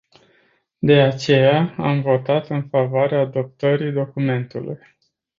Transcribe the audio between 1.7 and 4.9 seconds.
am votat în favoarea adoptării documentului.